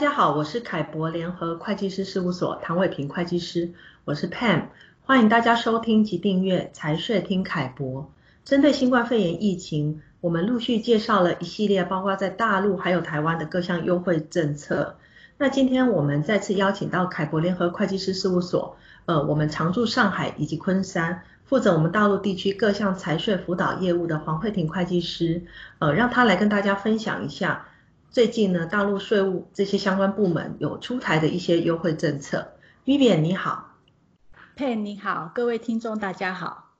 [0.00, 3.70] 大家好，我是凯博联合会计师事务所唐伟平会计师，
[4.06, 4.68] 我是 Pam，
[5.04, 8.10] 欢迎大家收听及订阅财税听凯博。
[8.42, 14.96] 针对新冠肺炎疫情，我们陆续介绍了一系列包括在大陆还有台湾的各项优惠政策。
[15.36, 25.42] 那今天我们再次邀请到凯博联合会计师事务所，呃，我们常驻上海以及昆山，负责我们大陆地区各项财税辅导业务的黄慧婷会计师，
[25.78, 27.66] 呃，让他来跟大家分享一下。
[28.10, 32.54] 最近呢，大陆税务这些相关部门有出台的一些优惠政策。
[32.84, 33.76] Vivian 你好
[34.56, 36.72] ，Pen 你好，各位听众大家好。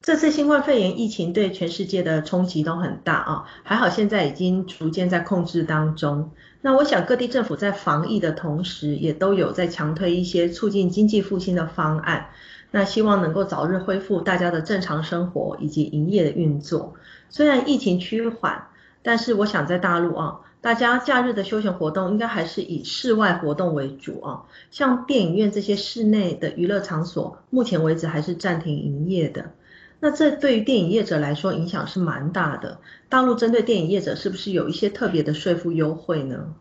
[0.00, 6.30] 这次新冠肺炎疫情对全世界的冲击都很大啊，还好现在已经逐渐在控制当中。
[6.60, 12.30] 那我想各地政府在防疫的同时，也都有在强推一些促进经济复兴的方案。
[12.70, 16.94] 那希望能够早日恢复大家的正常生活以及营业的运作。
[17.28, 18.68] 虽然疫情趋缓。
[19.08, 29.52] 但是我想在大陆啊，大家假日的休闲活动应该还是以室外活动为主啊，像电影院这些室内的娱乐场所，目前为止还是暂停营业的。
[29.98, 32.80] 那这对于电影业者来说影响是蛮大的。
[33.08, 36.52] 大陆针对电影业者是不是有一些特别的税负优惠呢？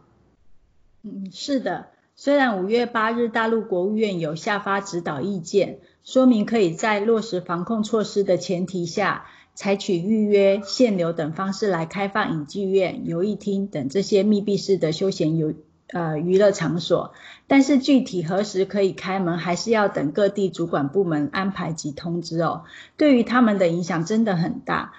[1.04, 1.88] 嗯，是的。
[2.16, 9.26] 虽然五月八日大陆国务院有下发指导意见，说明可以在落实防控措施的前提下。
[9.54, 15.56] 采取预约、限流等方式来开放影剧院、游艺厅等这些密闭式的休闲游
[15.88, 17.14] 呃娱乐场所，
[17.48, 22.66] 但是具体何时可以开门，还是要等各地主管部门安排及通知哦。
[22.98, 24.94] 对于他们的影响真的很大。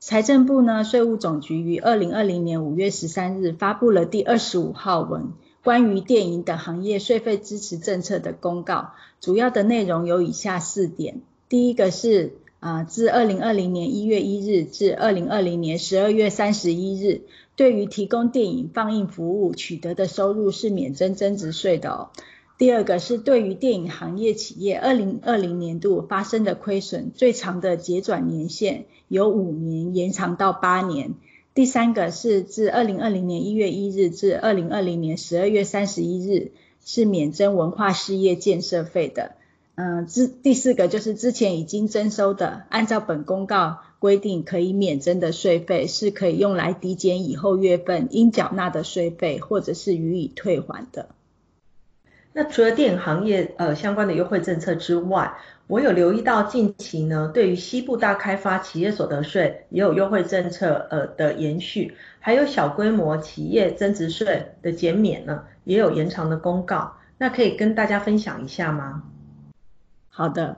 [0.00, 5.32] 财政部呢，税务总局于二零二零年五月十三日发布了第二十五号文，
[5.64, 12.34] 关于电影等行业税费支持政策的公告，主要的内容有以下四点：第一个是。
[12.60, 17.20] 啊，自二零二零年一月一日至二零二零年十二月三十一日，
[17.56, 22.08] 对于提供电影放映服务取得的收入是免征增值税的哦。
[22.56, 31.12] 第二个是对于电影行业企业二零二零年度发生的亏损，最长的结转年限由五年延长到八年。
[31.54, 36.50] 第三个是自二零二零年一月一日至二零二零年十二月三十一日，
[36.84, 39.36] 是免征文化事业建设费的。
[39.76, 51.08] 嗯，之第四个就是之前已经征收的，按照本公告规定可以免征的税费，是可以用来抵减以后月份应缴纳的税费，或者是予以退还的。
[52.36, 55.32] 那除了电影行业呃相关的优惠政策之外，
[55.68, 69.04] 我有留意到近期呢，对于西部大开发企业所得税也有优惠政策呃的延续，还有小规模企业增值税的减免呢，也有延长的公告，那可以跟大家分享一下吗？
[70.10, 70.56] 好的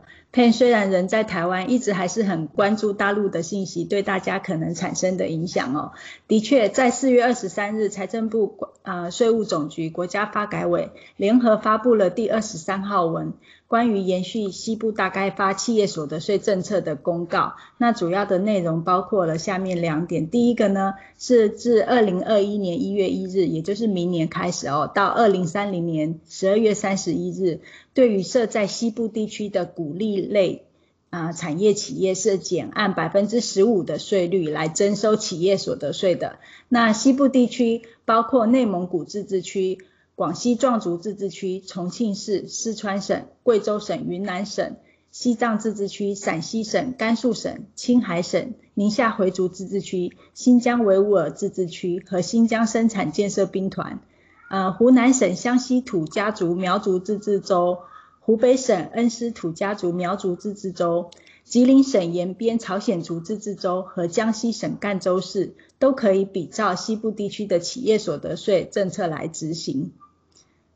[0.53, 5.93] 虽然人在台湾，一直还是很关注大陆的信息对大家可能产生的影响哦。
[6.29, 13.33] 的确，在四月二十三日，财政部呃税务总局、国家发改委联合发布了第二十三号文。
[13.69, 20.31] 关于延续西部大开发企业所得税政策的公告，那主要的内容包括了下面两点。
[20.31, 27.59] 第一个呢，是自二零二一年一月一日，也就是明年开始哦，到二零三零年十二月三十一日，
[27.93, 30.67] 对于设在西部地区的鼓励类
[31.11, 36.39] 啊产业企业是减按百分之十五的税率来征收企业所得税的。
[36.69, 39.79] 那西部地区包括内蒙古自治区。
[40.17, 44.77] 广西壮族自治区、重庆市、四川省、贵州省、云南省、
[45.11, 54.01] 西藏自治区、陕西省、甘肃省、青海省、宁夏回族自治区、新疆维吾尔自治区和新疆生产建设兵团，
[54.49, 57.81] 呃，湖南省湘西土家族苗族自治州、
[58.27, 61.13] 湖北省恩施土家族苗族自治州、
[61.45, 69.93] 吉林省延边朝鲜族自治州和江西省赣州市，都可以比照西部地区的企业所得税政策来执行。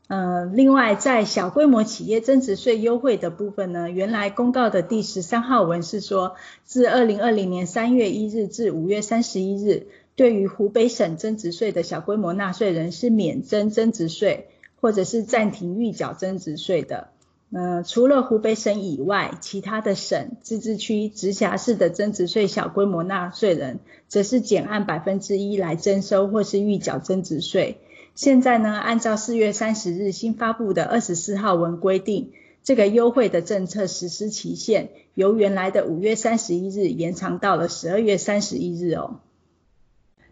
[0.07, 14.47] 呃，另外，在小规模企业增值税优惠的部分呢，原来公告的第十三号文是说，自二零二零年三月一日至五月三十一日，对于湖北省增值税的小规模纳税人是免征增值税，
[14.79, 17.09] 或者是暂停预缴增值税的。
[17.53, 27.77] 呃，除了湖北省以外，其他的省、自治区、直辖市的增值税小规模纳税人，则是减按百分之一来征收或是预缴增值税。
[28.15, 32.31] 现在呢，按照四月三十日新发布的二十四号文规定，
[32.63, 39.19] 这个优惠的政策实施期限由原来的五月三十一日延长到了十二月三十一日哦。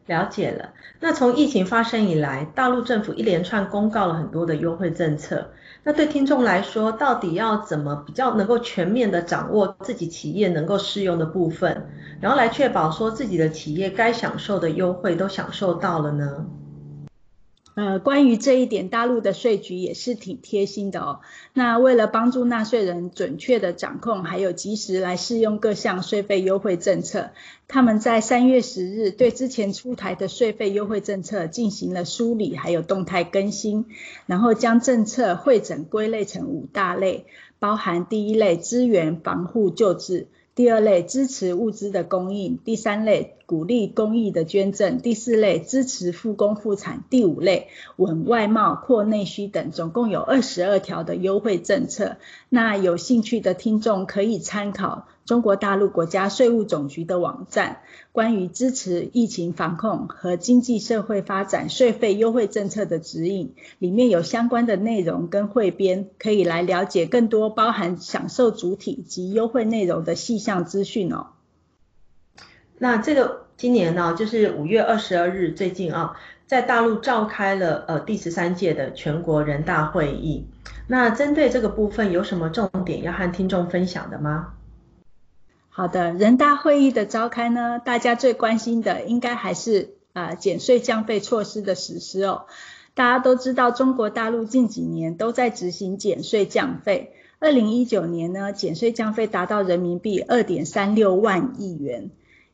[0.10, 0.74] 了解了。
[1.00, 5.52] 那从疫情发生以来，大陆政府一连串公告了很多的优惠政策。
[5.84, 11.86] 那对听众来说，到底要怎么比较能够全面的掌握自己企业能够适用的部分，
[12.20, 16.46] 然后来确保说自己的企业该享受的优惠都享受到了呢？
[17.76, 21.22] 呃，关于这一点，大陆的税局也是挺贴心的哦。
[21.54, 27.30] 那为了帮助纳税人准确的掌控，还有及时来适用各项税费优惠政策，
[27.70, 33.86] 他们在三月十日对之前出台的税费优惠政策进行了梳理，还有动态更新，
[34.26, 37.26] 然后将政策会整归类成五大类，
[37.60, 40.28] 包含第一类资源防护救治。
[40.56, 52.18] 第二类支持物资的供应，第三类鼓励公益的捐赠，第四类支持复工复产，第五类稳外贸扩内需等，总共有二十二条的优惠政策。
[52.48, 55.08] 那有兴趣的听众可以参考。
[55.26, 57.82] 中国大陆国家税务总局的网站，
[58.12, 71.39] 关于支持疫情防控和经济社会发展税费优惠政策的指引，里面有相关的内容跟汇编，可以来了解更多包含享受主体及优惠内容的细项资讯哦。
[72.80, 76.18] 那这个今年呢，就是五月二十二日，最近啊，
[76.48, 80.48] 在大陆召开了呃第十三届的全国人大会议。
[80.88, 84.54] 那针对这个部分，有什么重点要和听众分享的吗？
[85.70, 92.46] 好的，人大会议的召开呢，大家最关心的应该还是啊减税降费措施的实施哦。
[92.96, 97.14] 大家都知道，中国大陆近几年都在执行减税降费。
[97.40, 102.10] 二零一九年呢，减税降费达到人民币二点三六万亿元。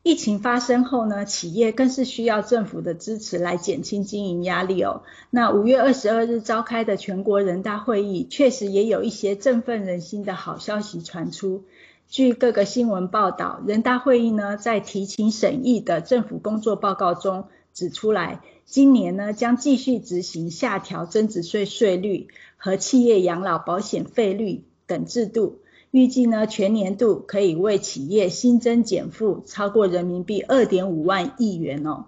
[0.06, 5.02] 疫情发生后呢，企业更是需要政府的支持来减轻经营压力哦。
[5.30, 11.64] 那五月二十二日召开的全国人大会议，确实也有一些振奋人心的好消息传出。
[12.08, 25.58] 据各个新闻报道，人大会议呢在提请审议的政府工作报告中指出来，今年呢将继续执行下调增值税税率和企业养老保险费率等制度，
[25.96, 32.04] 预计呢全年度可以为企业新增减负超过人民币二点五万亿元哦。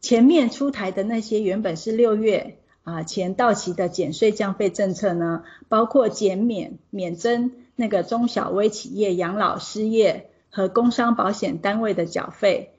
[0.00, 7.52] 前面出台的那些原本是六月啊前到期的减税降费政策呢，包括减免免征。
[7.78, 12.70] 那个中小微企业养老、失业和工伤保险单位的缴费，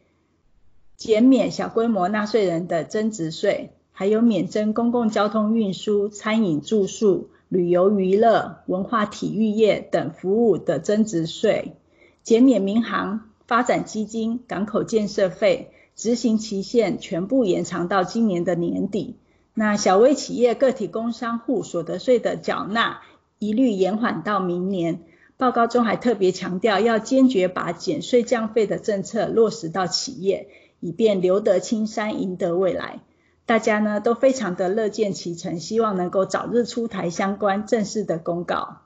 [0.95, 11.77] 减免小规模纳税人的增值税，还有免征公共交通运输、餐饮住宿、旅游娱乐、文化体育业等服务的增值税，
[12.23, 19.15] 减免民航发展基金、港口建设费，执行期限全部延长到今年的年底。
[19.53, 23.01] 那小微企业个体工商户所得税的缴纳，
[23.39, 24.99] 一律延缓到明年。
[25.37, 30.49] 报告中还特别强调，要坚决把减税降费的政策落实到企业，
[30.79, 32.99] 以便留得青山，赢得未来。
[33.47, 38.81] 大家呢都非常的乐见其成，希望能够早日出台相关正式的公告。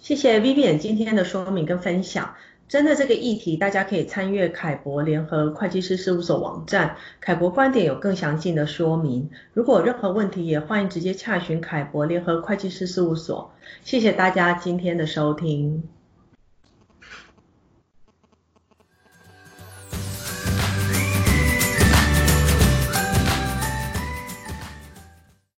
[0.00, 2.34] 谢谢 Vivian 今天的说明跟分享。
[2.68, 9.30] 针对这个议题，大家可以参阅凯博联合会计师事务所网站，凯博观点有更详尽的说明。
[9.52, 13.52] 如果有任何问题，也欢迎直接洽询凯博联合会计师事务所。
[13.84, 15.84] 谢谢大家今天的收听。